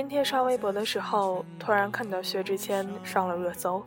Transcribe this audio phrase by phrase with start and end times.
[0.00, 3.84] 今天刷微博的时候，突然看到薛之谦上了热搜，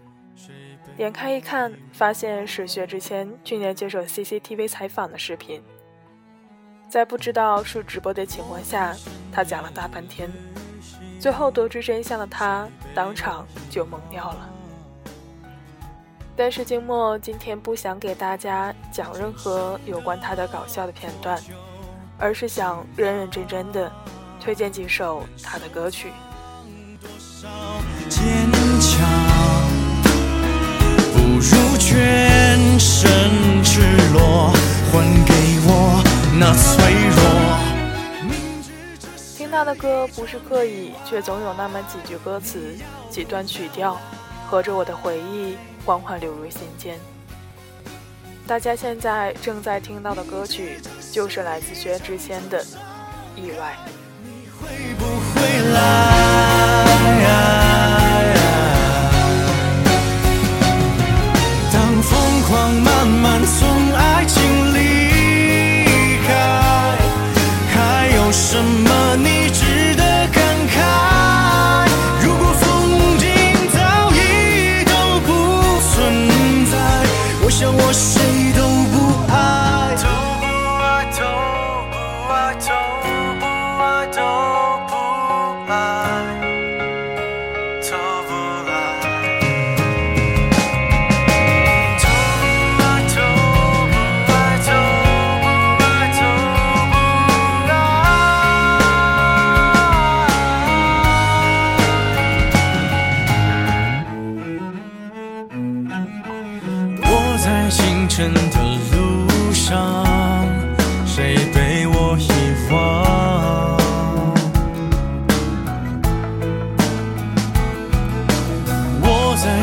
[0.95, 5.59] 点开一看，发现是薛之谦去年接受 CCTV 采访的视频。
[6.87, 8.95] 在不知道是直播的情况下，
[9.31, 10.31] 他讲了大半天，
[11.19, 14.49] 最后得知真相的他当场就懵掉了。
[16.35, 21.41] 但是静默今天不想给大家讲任何有关他的搞笑的片段，
[22.19, 23.91] 而是想认认真真的。
[24.43, 26.11] 推荐几首他的歌曲。
[28.09, 28.21] 坚
[28.81, 29.07] 强
[31.13, 33.79] 不如全身赤
[34.11, 34.51] 裸，
[34.91, 35.33] 还给
[35.65, 36.03] 我
[36.37, 37.23] 那脆弱。
[39.37, 42.75] 听他的歌不是刻意，却总有那么几句歌词、
[43.09, 43.97] 几段曲调，
[44.49, 45.55] 合着我的回忆
[45.85, 46.99] 缓缓流入心间。
[48.45, 50.81] 大家现在正在听到的歌曲，
[51.13, 52.61] 就是来自薛之谦的
[53.37, 53.77] 《意外》。
[54.63, 56.12] 会不会来？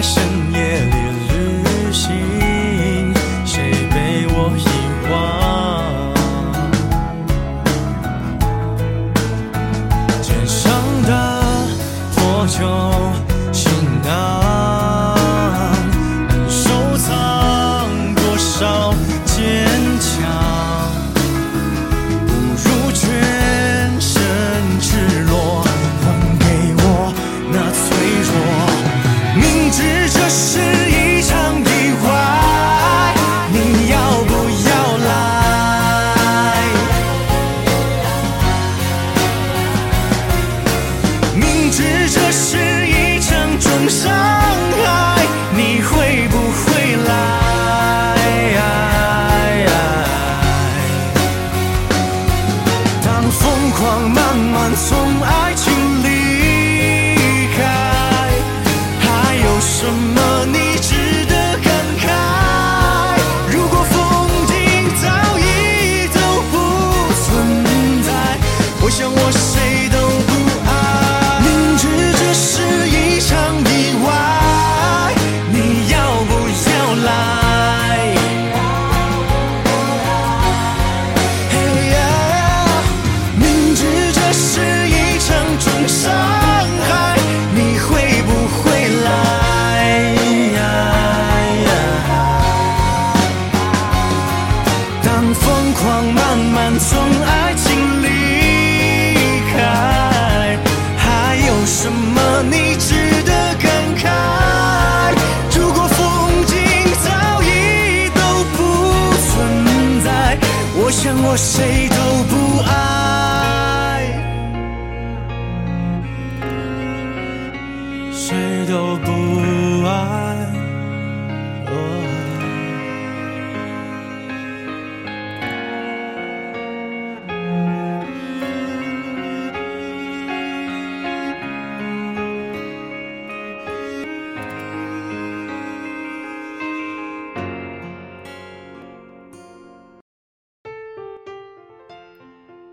[0.01, 0.50] 我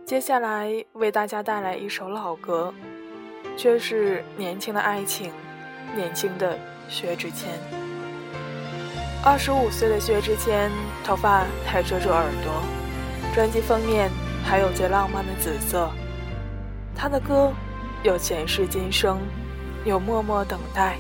[0.08, 2.74] 接下来为大家带来一首老歌，
[3.58, 5.34] 却是年轻的爱情，
[5.98, 6.58] 年轻的
[6.88, 7.52] 薛之谦。
[9.22, 10.72] 二十五岁的薛之谦，
[11.04, 12.64] 头发还遮住耳朵，
[13.36, 14.10] 专辑封面
[14.46, 15.92] 还有最浪漫的紫色。
[16.96, 17.52] 他的歌
[18.02, 19.20] 有前世今生，
[19.84, 20.98] 有默默等待。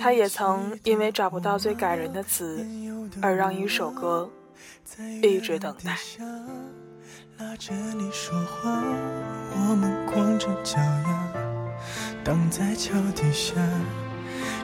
[0.00, 2.64] 他也曾因为找不到最感人的词，
[3.20, 4.30] 而让一首歌
[5.20, 5.98] 一直等待。
[7.40, 8.68] 拉着你说话，
[9.54, 11.32] 我们光着脚丫。
[12.24, 13.54] 挡在桥底下，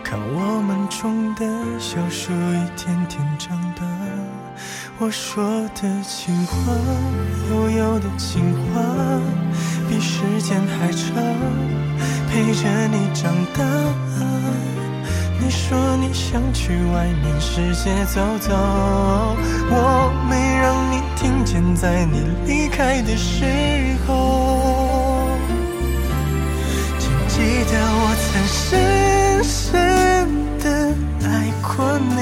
[0.02, 1.46] 看我们种的
[1.78, 3.84] 小树一天天长大。
[4.98, 5.44] 我说
[5.80, 6.72] 的情话，
[7.48, 8.42] 悠悠的情
[8.74, 8.82] 话，
[9.88, 11.14] 比时间还长，
[12.28, 13.62] 陪着你长大。
[15.40, 18.52] 你说你想去外面世界走走，
[19.70, 20.53] 我没，
[21.74, 23.44] 在你离开的时
[24.06, 25.26] 候，
[26.98, 29.52] 请记得我曾深深
[30.60, 30.66] 的
[31.26, 31.28] 爱
[31.60, 32.16] 过你，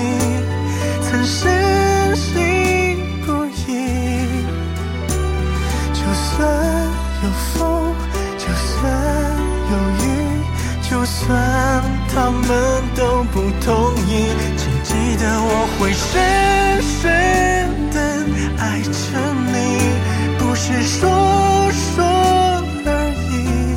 [1.03, 3.69] 曾深信不疑，
[5.93, 6.33] 就算
[7.23, 7.61] 有风，
[8.39, 8.81] 就算
[9.71, 9.73] 有
[10.03, 10.05] 雨，
[10.91, 11.29] 就算
[12.13, 12.51] 他们。
[12.95, 13.71] 都不同
[14.07, 14.11] 意，
[14.59, 16.13] 请记得我会深
[16.83, 17.01] 深
[17.91, 17.97] 的
[18.59, 18.91] 爱着
[19.32, 19.32] 你，
[20.65, 21.11] 是说
[21.73, 22.05] 说
[22.87, 22.89] 而
[23.33, 23.75] 已。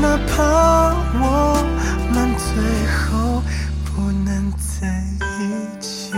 [0.00, 1.26] 哪怕我
[2.14, 2.46] 们最
[2.86, 3.42] 后
[3.84, 4.86] 不能在
[5.40, 5.42] 一
[5.80, 6.14] 起。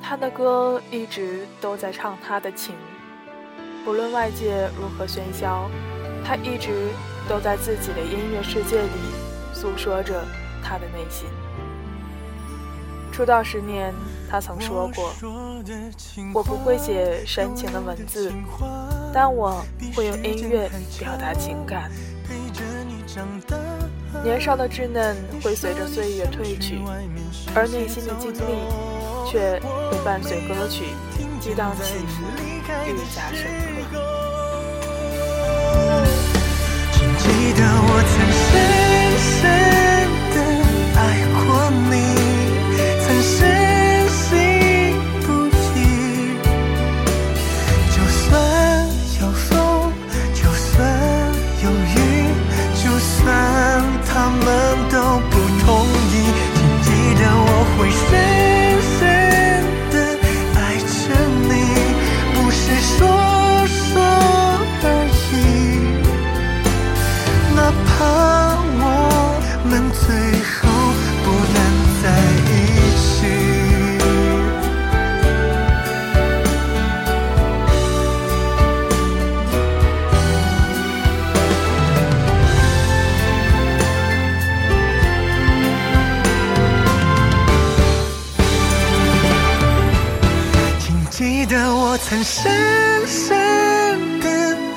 [0.00, 2.76] 他的歌一直都在唱他的情，
[3.84, 5.68] 不论外界如何喧嚣。
[6.24, 6.92] 他一直
[7.28, 8.88] 都在自己的音乐世界里
[9.52, 10.24] 诉说着
[10.62, 11.28] 他的内心。
[13.12, 13.94] 出道十年，
[14.28, 15.12] 他曾说过
[16.34, 18.32] ：“我不会写煽情的文字，
[19.12, 19.62] 但我
[19.94, 21.90] 会用音乐表达情感。”
[24.24, 26.80] 年少的稚嫩会随着岁月褪去，
[27.54, 28.38] 而内心的经历
[29.30, 29.60] 却
[29.90, 30.84] 会伴随歌曲
[31.38, 32.24] 激荡起伏，
[32.86, 33.50] 愈加深
[33.90, 34.11] 刻。
[92.04, 92.52] 曾深
[93.06, 94.26] 深的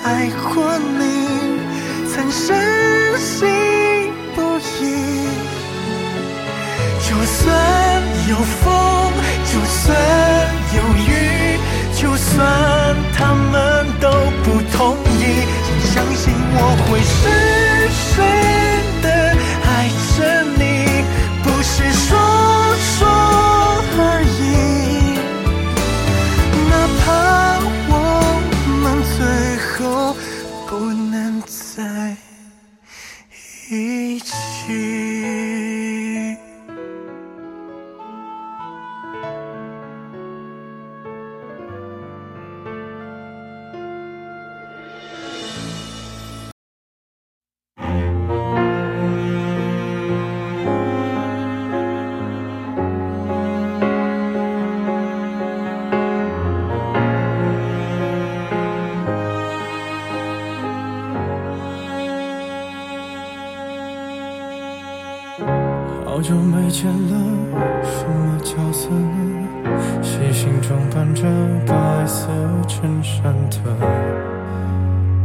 [0.03, 1.59] 爱过你，
[2.13, 2.55] 曾深
[3.19, 3.47] 信
[4.35, 5.27] 不疑。
[7.01, 7.43] 就算
[8.29, 9.11] 有风，
[9.51, 9.97] 就算
[10.75, 11.09] 有雨，
[11.99, 14.09] 就算他们都
[14.43, 16.99] 不同意，请相信我会
[66.27, 67.15] 久没见了，
[67.83, 70.01] 什么角色呢？
[70.01, 71.21] 细心装扮着
[71.67, 72.27] 白色
[72.67, 73.57] 衬衫的，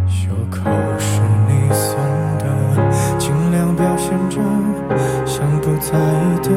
[0.07, 1.97] 袖口是你送
[2.37, 2.45] 的，
[3.19, 4.43] 尽量表现着
[5.25, 6.51] 像不在意的，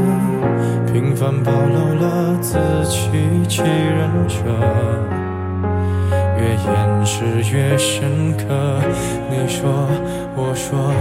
[0.92, 3.12] 平凡暴露了自欺
[3.48, 4.44] 欺人者。
[6.38, 7.24] 越掩饰
[7.56, 8.44] 越深刻。
[9.30, 9.88] 你说，
[10.36, 10.92] 我说，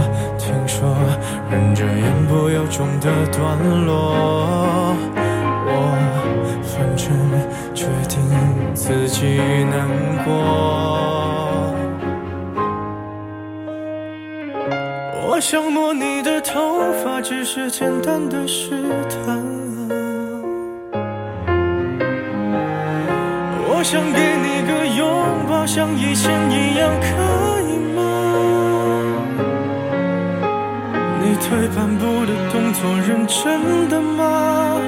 [0.45, 0.93] 听说，
[1.49, 4.93] 忍着言不由衷的段落。
[5.65, 5.71] 我
[6.61, 7.07] 反正
[7.73, 8.19] 决定
[8.73, 9.39] 自己
[9.71, 9.87] 难
[10.25, 10.33] 过。
[15.25, 18.71] 我想摸你的头发，只是简单的试
[19.09, 19.41] 探。
[23.65, 25.07] 我想给你个拥
[25.49, 27.52] 抱，像以前一样，可
[31.43, 34.79] 退半步的动作，认真的吗？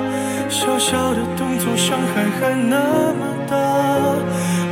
[0.50, 2.78] 小小的动作，伤害还那
[3.14, 3.56] 么大。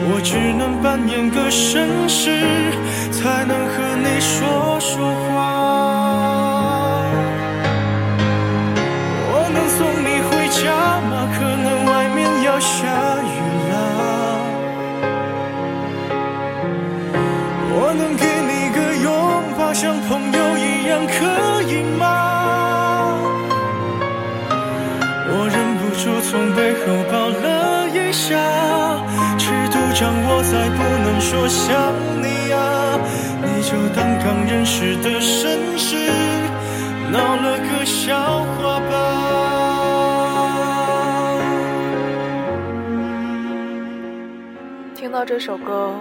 [0.06, 2.42] 我只能扮演个绅士，
[3.12, 3.74] 才能和
[4.04, 4.96] 你说说
[5.28, 5.32] 话。
[9.30, 10.64] 我能送你回家
[11.10, 11.12] 吗？
[11.36, 12.72] 可能外面要下
[13.22, 13.36] 雨
[13.72, 13.74] 了。
[17.76, 19.08] 我能给你个拥
[19.58, 20.23] 抱，像朋
[20.94, 22.06] 样，可以吗？
[25.36, 28.38] 我忍不住从背后抱了一下。
[29.96, 31.72] 让我再不能说想
[32.20, 33.00] 你啊，
[33.42, 35.96] 你就当刚认识的绅士，
[37.10, 38.92] 闹了个笑话吧。
[44.94, 45.94] 听到这首歌，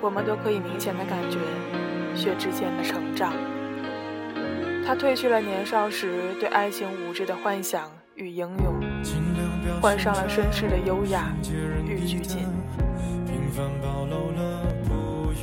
[0.00, 1.38] 我们都可以明显的感觉
[2.16, 3.32] 薛之谦的成长。
[4.86, 8.80] 他褪去了年少时对爱情无知的幻想与英勇，
[9.80, 11.32] 换上了绅士的优雅
[11.88, 12.46] 与拘谨。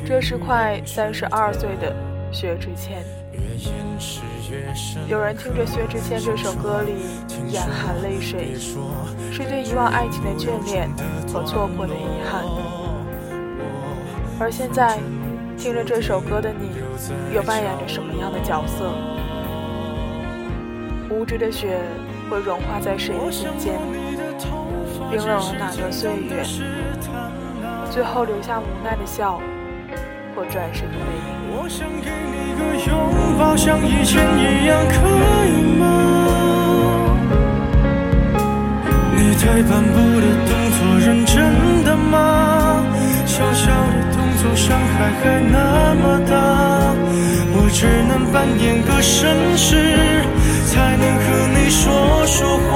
[0.06, 1.96] 这是快三十二岁的
[2.32, 3.04] 薛之谦。
[5.08, 6.94] 有人听着薛之谦这首歌里
[7.48, 8.54] 眼含泪水，
[9.32, 10.88] 是对以往爱情的眷恋
[11.34, 12.44] 和错过的遗憾。
[14.40, 15.00] 而现在
[15.58, 16.70] 听着这首歌的你，
[17.34, 18.92] 又扮演着什么样的角色？
[21.12, 21.78] 无知的雪
[22.30, 23.74] 会融化在谁的心间？
[25.10, 26.42] 冰冷了哪段岁月？
[27.92, 29.42] 最后留下无奈的笑，
[30.34, 31.36] 或转身的背影。
[31.52, 32.96] 我想给你个拥
[33.38, 34.96] 抱，像以前一样，可
[35.46, 35.84] 以吗？
[39.14, 42.82] 你退半步的动作，认真的吗？
[43.26, 46.32] 小小的动作，伤害还那么大。
[47.54, 50.24] 我只能扮演个绅士，
[50.72, 51.24] 才能和
[51.54, 52.72] 你说说话。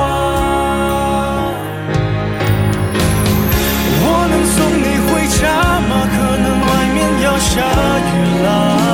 [4.04, 5.10] 我能送你回
[5.40, 5.40] 家
[5.80, 5.92] 吗？
[6.12, 7.52] 可能外面要下
[8.12, 8.85] 雨了。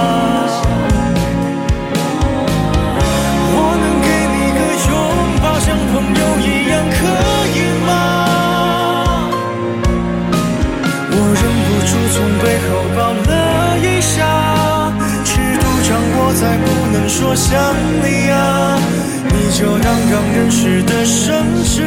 [20.32, 21.84] 当刚认识的绅士，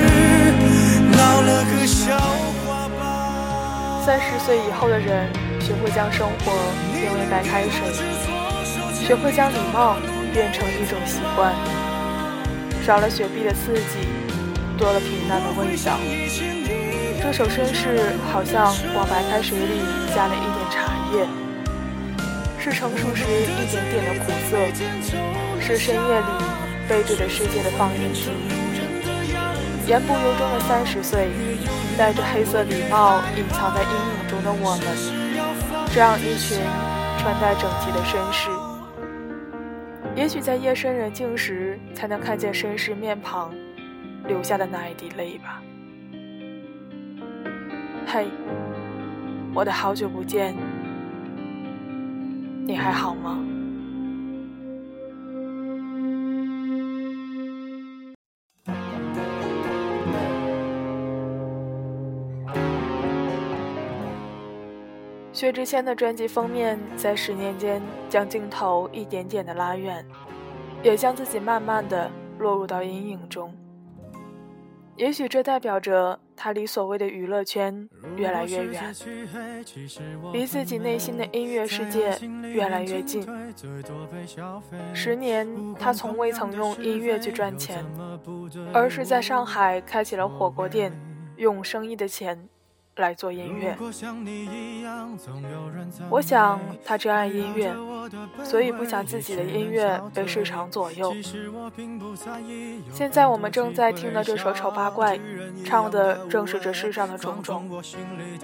[1.17, 2.19] 闹了个笑
[2.67, 4.05] 话吧。
[4.05, 5.33] 三十岁以后的人。
[5.65, 6.53] 学会将生活
[6.93, 7.81] 变为白开水，
[8.93, 9.97] 学会将礼貌
[10.31, 11.55] 变成一种习惯，
[12.85, 14.07] 少了雪碧的刺激，
[14.77, 15.97] 多了平淡的味道。
[17.23, 19.81] 这首绅士好像往白开水里
[20.15, 21.27] 加了一点茶叶，
[22.61, 24.59] 是成熟时一点点的苦涩，
[25.63, 26.45] 是深夜里
[26.89, 28.31] 背对着世界的放映机。
[29.87, 31.29] 言不由衷的三十岁，
[31.99, 34.87] 戴着黑色礼帽隐藏在阴影中的我们。
[35.93, 36.59] 这样一群
[37.19, 38.51] 穿戴整齐的绅士，
[40.17, 43.55] 也许在夜深人静时才能看见绅士面庞
[44.27, 45.63] 流下的那一滴泪吧。
[48.07, 48.27] 嘿，
[49.55, 50.57] 我的好久不见，
[52.67, 53.39] 你还好吗？
[65.45, 70.03] 薛之谦的专辑封面在十年间将镜头一点点的拉远，
[70.83, 73.55] 也将自己慢慢的落入到阴影中。
[74.97, 77.87] 也许这代表着他离所谓的娱乐圈
[78.17, 78.95] 越来越远，
[80.33, 82.19] 离自己内心的音乐世界
[82.51, 83.23] 越来越近。
[84.95, 85.47] 十年，
[85.79, 87.85] 他从未曾用音乐去赚钱，
[88.73, 90.91] 而是在上海开起了火锅店，
[91.37, 92.49] 用生意的钱。
[92.97, 93.77] 来做音乐。
[96.09, 97.75] 我想他真爱音乐，
[98.45, 101.15] 所以不想自己的音乐被市场左右。
[102.93, 105.17] 现在我们正在听的这首《丑八怪》，
[105.65, 107.69] 唱的正是这世上的种种。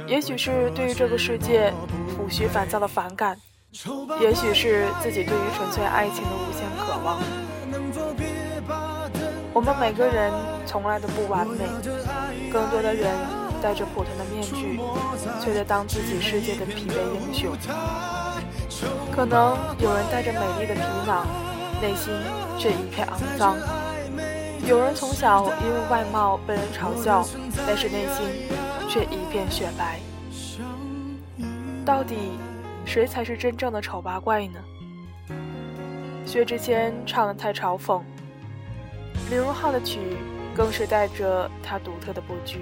[0.06, 1.72] 也许是对于这个世界
[2.18, 3.36] 无需烦躁的反感，
[4.20, 7.22] 也许是自己对于纯粹爱情的无限渴望。
[9.52, 10.32] 我们每个人
[10.64, 11.64] 从来都不完美，
[12.52, 13.49] 更多的人。
[13.62, 14.80] 戴着普通的面具，
[15.40, 17.52] 却在当自己世界的疲惫英雄。
[19.12, 21.26] 可能有人带着美丽的皮囊，
[21.80, 22.12] 内心
[22.58, 23.56] 却一片肮脏；
[24.66, 27.26] 有人从小因为外貌被人嘲笑，
[27.66, 28.26] 但是内心
[28.88, 30.00] 却一片雪白。
[31.84, 32.38] 到底
[32.84, 34.60] 谁才是真正的丑八怪呢？
[36.24, 38.00] 薛之谦唱的太嘲讽，
[39.30, 39.98] 李荣浩的曲
[40.54, 42.60] 更是带着他独特的不拘。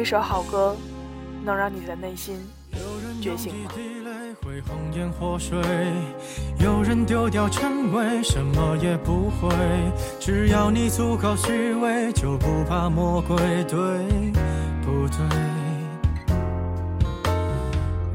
[0.00, 0.76] 一首好歌，
[1.44, 2.36] 能让你的内心
[3.22, 3.70] 觉醒吗？
[4.42, 5.56] 会红颜祸水，
[6.58, 9.48] 有人丢掉称谓，什么也不会。
[10.18, 13.78] 只要你足够虚伪，就不怕魔鬼，对
[14.84, 15.63] 不对？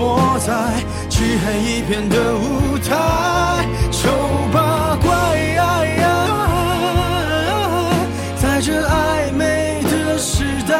[0.00, 0.50] 抹在
[1.10, 2.88] 漆黑一片的舞台，
[3.92, 4.08] 丑
[4.50, 5.12] 八怪，
[8.34, 10.74] 在这暧昧的时代，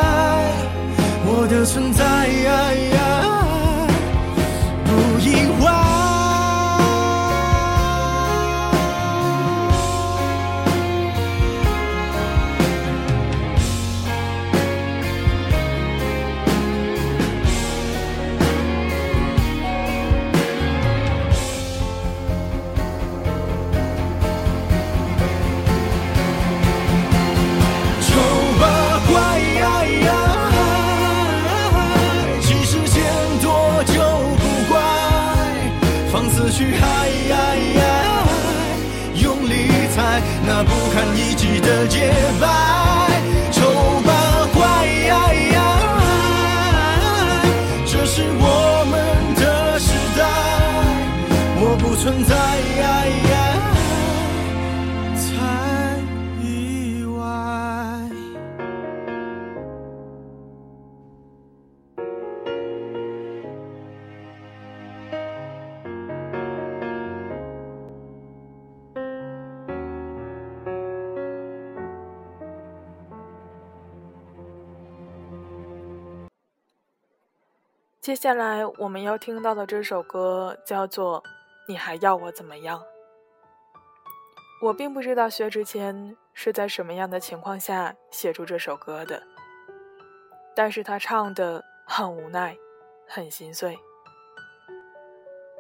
[1.26, 2.89] 我的存在。
[40.46, 42.89] 那不堪一击的洁白
[78.10, 81.22] 接下来我们要听到的这首歌叫做
[81.68, 82.76] 《你还要我怎么样》。
[84.60, 89.22] 我并不知道薛之谦是在什么样的情况下写出这首歌的，
[90.56, 92.56] 但是他唱的很无奈，
[93.06, 93.78] 很心碎。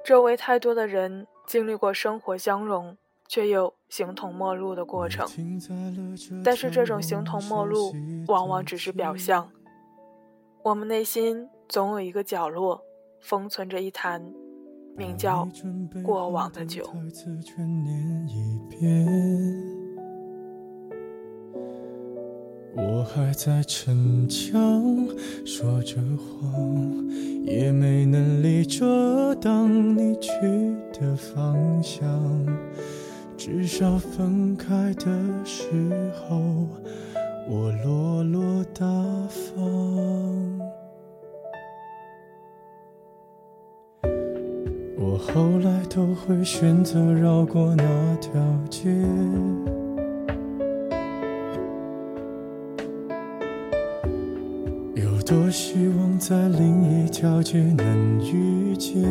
[0.04, 5.24] 周围太多的人经历过生活相融却又形同陌路的过程，
[6.44, 7.92] 但是这种形同陌路
[8.26, 9.48] 往往只是表象，
[10.62, 11.48] 我们内心。
[11.68, 12.84] 总有一个角落，
[13.20, 14.20] 封存着一坛
[14.96, 15.48] 名叫
[16.02, 16.84] 过往的酒。
[22.74, 24.82] 我还在逞强，
[25.46, 27.08] 说着谎，
[27.44, 30.30] 也没能力遮挡你去
[30.92, 32.04] 的方向。
[33.36, 35.06] 至少分开的
[35.44, 36.66] 时候，
[37.52, 38.86] 我落落大
[39.28, 40.60] 方。
[44.96, 47.84] 我后来都会选择绕过那
[48.20, 48.88] 条街，
[54.94, 59.02] 有多希望在另一条街能遇见。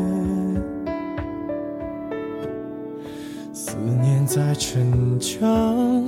[3.52, 6.08] 思念在逞强，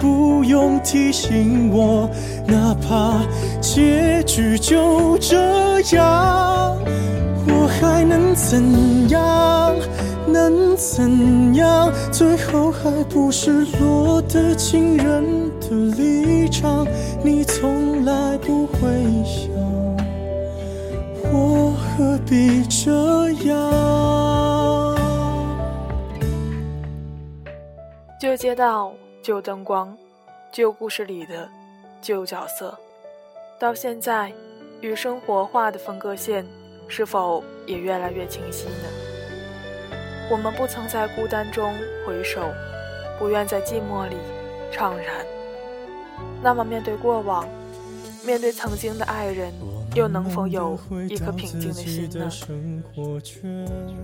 [0.00, 2.08] 不用提醒我，
[2.46, 3.20] 哪怕
[3.60, 6.76] 结局就这样。
[7.46, 9.76] 我还能怎样？
[10.26, 11.92] 能怎样？
[12.10, 16.86] 最后还不是落得情人的立场？
[17.22, 18.88] 你从来不会
[19.24, 19.50] 想，
[21.32, 24.96] 我何必这样？
[28.20, 29.94] 旧街道，旧灯光，
[30.50, 31.46] 旧故事里的
[32.00, 32.78] 旧角色，
[33.58, 34.32] 到现在
[34.80, 36.44] 与生活画的分割线。
[36.92, 38.88] 是否也越来越清晰呢？
[40.28, 41.72] 我们不曾在孤单中
[42.04, 42.50] 回首，
[43.16, 44.16] 不愿在寂寞里
[44.72, 45.24] 怅然。
[46.42, 47.48] 那么，面对过往，
[48.26, 49.52] 面对曾经的爱人，
[49.94, 50.76] 又能否有
[51.08, 52.28] 一颗平静的心呢？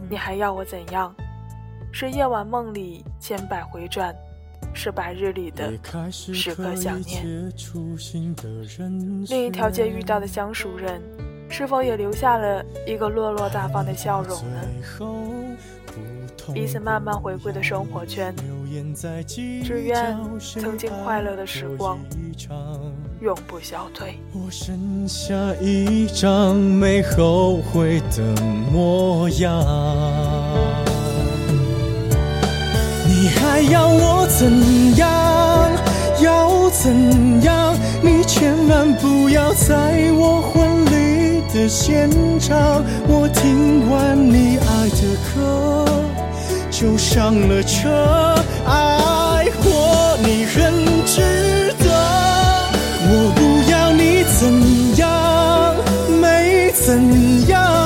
[0.08, 1.12] 你还要我怎样？
[1.90, 4.14] 是夜晚梦里千百回转，
[4.76, 5.72] 是白日里的
[6.12, 7.50] 时刻想念。
[9.28, 11.00] 另一条街遇到的相熟人，
[11.48, 14.60] 是否也留下了一个落落大方的笑容呢？
[16.52, 18.32] 彼此慢慢回归的生活圈，
[19.64, 21.98] 只愿曾经快乐的时光
[23.20, 24.16] 永不消退。
[24.32, 28.22] 我剩下一张没后悔的
[28.70, 29.60] 模样，
[33.18, 35.08] 你还要我怎样？
[36.20, 37.74] 要怎样？
[38.02, 45.86] 你千万不要在我婚礼的现场，我听完你爱的歌。
[46.70, 47.88] 就上了车，
[48.66, 50.74] 爱过你很
[51.06, 51.88] 值得。
[53.08, 55.74] 我不要你怎样，
[56.20, 57.85] 没怎样，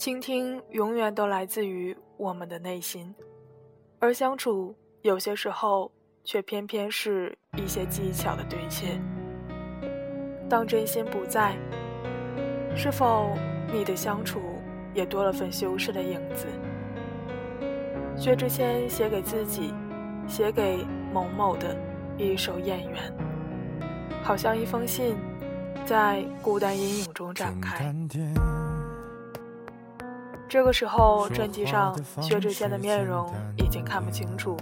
[0.00, 3.14] 倾听永远都来自于我们的内心。
[3.98, 5.92] 而相处有些时候，
[6.24, 8.98] 却偏偏是一些技巧的对切。
[10.48, 11.54] 当真心不在，
[12.74, 13.36] 是否
[13.74, 14.40] 你的相处
[14.94, 16.46] 也多了份修饰的影子？
[18.16, 19.74] 薛之谦写给自己，
[20.26, 20.78] 写给
[21.12, 21.76] 某某的
[22.16, 23.12] 一首《演员》，
[24.22, 25.14] 好像一封信，
[25.84, 27.94] 在孤单阴影中展开。
[30.50, 34.56] 这个时候，专辑上薛之谦的面容已经看不清楚，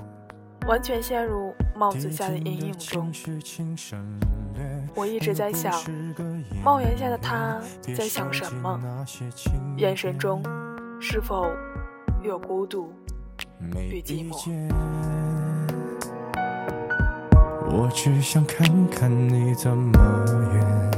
[0.66, 3.10] 完全陷入帽子下的阴影中。
[4.94, 5.72] 我一直在想，
[6.62, 7.58] 帽檐下的他
[7.96, 8.78] 在想什么？
[9.78, 10.42] 眼神中
[11.00, 11.46] 是否
[12.22, 12.92] 有孤独
[13.74, 14.36] 与寂寞？
[17.70, 20.97] 我只想看看你怎么演。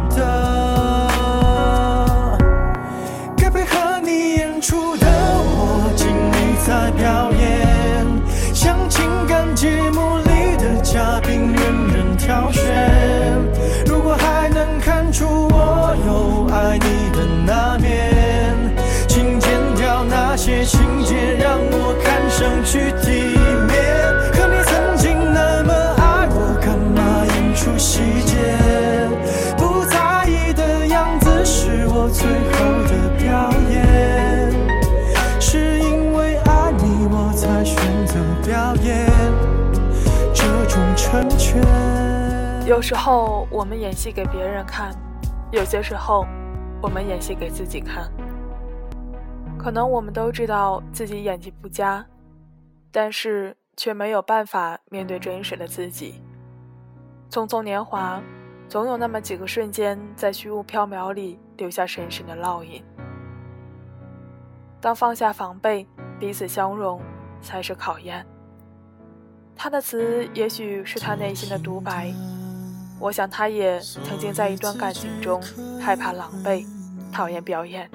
[42.71, 44.95] 有时候我们演戏给别人看，
[45.51, 46.25] 有些时候
[46.81, 48.09] 我们演戏给自己看。
[49.59, 52.05] 可能我们都知道自己演技不佳，
[52.89, 56.23] 但是却没有办法面对真实的自己。
[57.29, 58.23] 匆匆年华，
[58.69, 62.81] 总有那么几个瞬间，在虚无缥缈里留下深深的烙印。
[64.79, 65.85] 当放下防备，
[66.17, 67.01] 彼此相容，
[67.41, 68.25] 才是考验。
[69.57, 72.13] 他的词也许是他内心的独白，
[73.01, 75.41] 我想他也曾经在一段感情中
[75.81, 76.63] 害怕狼狈，
[77.11, 77.89] 讨厌表演。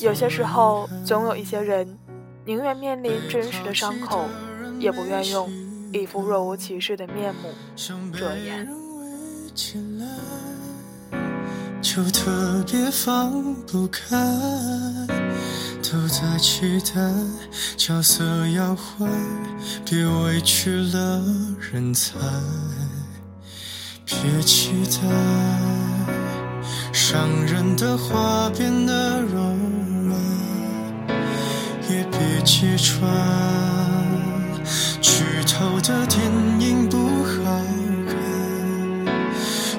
[0.00, 1.96] 有些时候，总有一些人
[2.44, 4.24] 宁愿面临真实的伤口，
[4.80, 5.48] 也不愿用
[5.92, 7.50] 一副若无其事的面目
[8.12, 8.68] 遮掩。
[11.82, 14.16] 就特别放不开，
[15.82, 17.00] 都在期待
[17.76, 19.06] 角色要坏，
[19.84, 21.22] 别委屈了
[21.72, 22.18] 人才，
[24.10, 24.98] 别期待
[26.92, 29.38] 伤人的话变得柔
[30.04, 30.20] 软，
[31.88, 33.08] 也别揭穿
[35.00, 36.20] 剧透的电
[36.58, 37.62] 影不好
[38.08, 38.16] 看。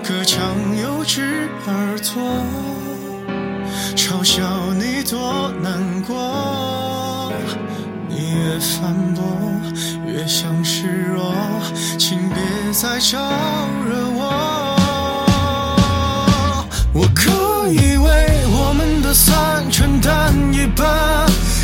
[0.02, 0.42] 隔墙
[0.82, 2.44] 有只耳朵，
[3.96, 4.42] 嘲笑
[4.74, 7.32] 你多难过。
[8.08, 9.24] 你越反驳，
[10.08, 11.34] 越像示弱，
[12.72, 13.20] 别再招
[13.86, 14.78] 惹我。
[16.94, 20.88] 我可以为我们的散承担一半，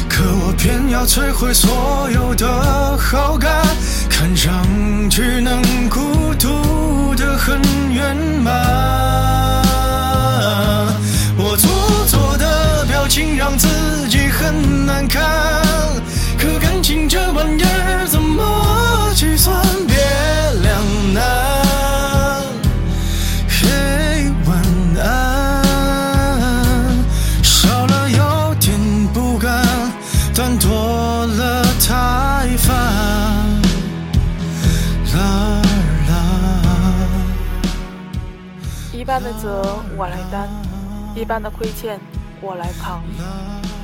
[0.09, 3.65] 可我偏要摧毁所有的好感，
[4.09, 4.53] 看上
[5.09, 8.53] 去能孤独的很圆满。
[11.37, 15.23] 我做作的表情让自己很难看，
[16.37, 18.05] 可感情这玩意儿
[39.27, 40.47] 的责我来担，
[41.13, 41.99] 一半的亏欠
[42.39, 43.03] 我来扛。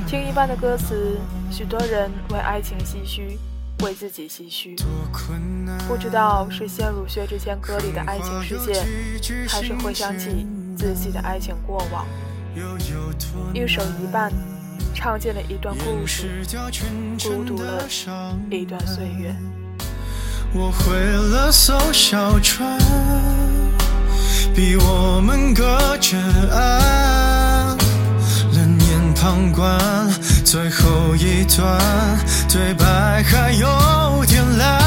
[0.08, 1.20] 听一半的歌词，
[1.52, 3.38] 许多人为爱情唏嘘，
[3.84, 4.74] 为自己唏嘘。
[5.86, 8.86] 不知道是陷入薛之谦歌里的爱情世界，
[9.46, 12.06] 还是回想起自己的爱情过往。
[13.54, 14.32] 一首一半，
[14.96, 16.46] 唱尽了一段故事，
[17.22, 17.86] 孤独了
[18.50, 19.36] 一段岁月。
[20.54, 22.80] 我毁了艘小船，
[24.56, 26.16] 比我们隔着
[26.52, 27.76] 岸，
[28.54, 29.80] 冷眼旁观，
[30.46, 31.80] 最后一段
[32.52, 34.80] 对白还有点烂。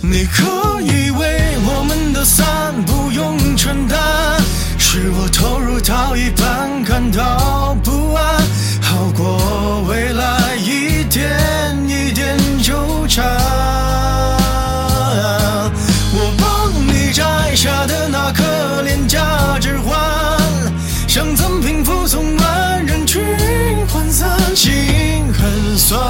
[0.00, 4.40] 你可以为我们的散不用承担，
[4.78, 8.42] 是我投入到一半感到不安，
[8.80, 11.30] 好过未来一点
[11.86, 13.71] 一点纠缠。
[17.12, 19.92] 摘下的那颗廉价指环，
[21.06, 21.36] 人，
[24.56, 24.72] 心
[25.34, 26.00] 很酸，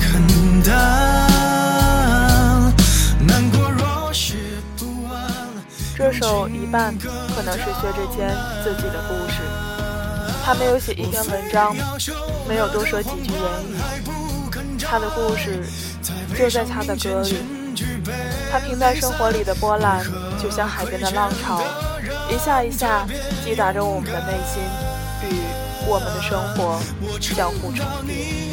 [0.00, 0.72] 很淡，
[3.24, 4.34] 难过若是
[4.76, 5.14] 不安。
[5.96, 8.28] 这首一半可能是薛之谦
[8.64, 9.38] 自己的故事，
[10.44, 11.72] 他没有写一篇文章，
[12.48, 13.76] 没有多说几句言语，
[14.80, 15.64] 他的故事
[16.36, 17.61] 就在他的歌里。
[18.50, 20.04] 他平淡生活里的波澜，
[20.42, 21.62] 就像海边的浪潮，
[22.30, 23.06] 一下一下
[23.44, 24.62] 击打着我们的内心，
[25.28, 25.40] 与
[25.86, 26.80] 我们的生活
[27.20, 28.52] 相互重叠。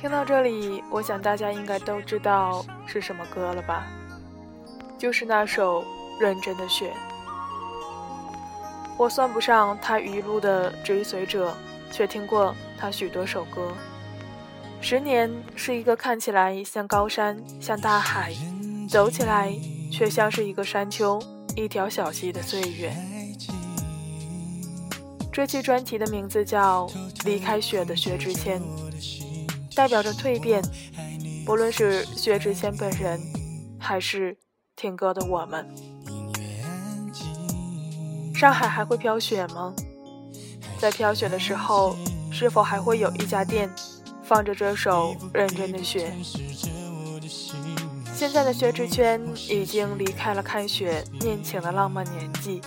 [0.00, 3.86] 听到这里，我想大家应该都知道是什么歌了吧？
[4.98, 5.82] 就是那首
[6.20, 6.90] 《认真的雪》。
[8.96, 11.54] 我算不上他一路的追随者，
[11.90, 13.74] 却听过他许多首歌。
[14.80, 18.32] 十年是一个看起来像高山、像大海，
[18.88, 19.52] 走起来
[19.92, 21.20] 却像是一个山丘、
[21.56, 23.09] 一条小溪的岁月。
[25.40, 26.86] 这期专辑的名字叫
[27.24, 28.60] 《离开雪的薛之谦》。
[29.74, 30.62] 代表着蜕变，
[31.46, 33.18] 不论是薛之谦本人，
[33.78, 34.36] 还是
[34.76, 35.66] 听歌的我们。
[38.34, 39.74] 上海还会飘雪吗？
[40.78, 41.96] 在飘雪的时候，
[42.30, 43.70] 是否还会有一家店
[44.22, 46.12] 放着这首《认真的雪》？
[48.12, 52.60] 现在的薛之谦已经离开了看雪念情的浪漫年纪，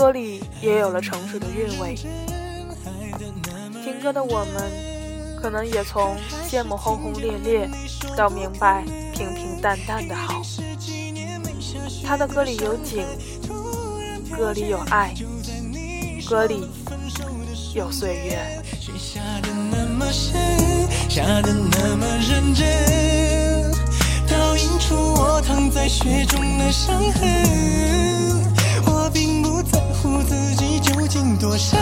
[0.00, 1.94] 歌里也有了成熟的韵味。
[3.84, 4.90] 听歌的我们。
[5.42, 7.66] 可能也从羡慕轰轰烈烈，
[8.14, 8.84] 到明白
[9.14, 10.42] 平平淡淡的好。
[12.04, 13.06] 他的歌里有景，
[14.36, 15.14] 歌里有爱，
[16.28, 16.68] 歌里
[17.74, 18.62] 有岁月。
[18.98, 20.38] 下的那么深，
[21.08, 23.72] 下的那么认真，
[24.28, 28.59] 倒映出我躺在雪中的伤痕。
[30.02, 31.78] 乎自己究竟多伤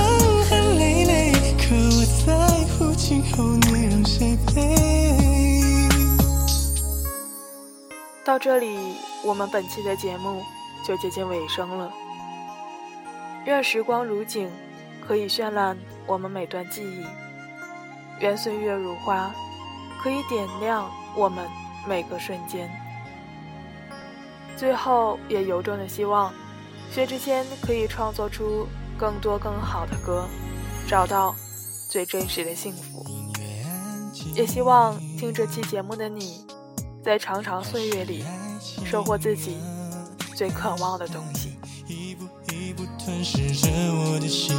[0.50, 2.48] 痕累累，可我在。
[8.24, 8.76] 到这里，
[9.24, 10.42] 我们本期的节目
[10.87, 11.90] 就接近尾声了。
[13.46, 14.50] 愿时光如景，
[15.07, 15.76] 可以绚烂
[16.07, 17.04] 我们每段记忆；
[18.20, 19.33] 愿岁月如花，
[20.02, 21.46] 可以点亮我们
[21.87, 22.70] 每个瞬间。
[24.57, 26.31] 最后，也由衷的希望，
[26.92, 28.66] 薛之谦可以创作出
[28.98, 30.27] 更多更好的歌，
[30.88, 31.35] 找到。
[31.90, 33.03] 最真实的幸福，
[34.35, 36.44] 也希望听这期节目的你，
[37.03, 38.22] 在长长岁月里
[38.85, 39.57] 收获自己
[40.37, 41.57] 最渴望的东西。
[41.87, 44.55] 一步一步吞噬着我的心，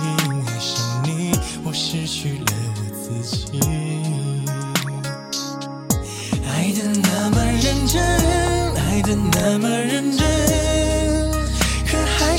[0.47, 2.45] 爱上你，我失去了
[2.91, 3.59] 自己。
[6.47, 8.01] 爱的那么认真，
[8.73, 10.27] 爱的那么认真，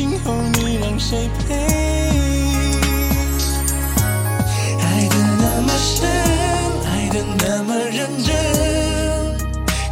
[0.00, 1.54] 今后你让谁陪。
[4.78, 6.08] 爱的那么深，
[6.86, 8.34] 爱的那么认真，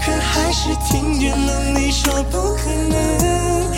[0.00, 3.77] 可还是听见了你说不可能。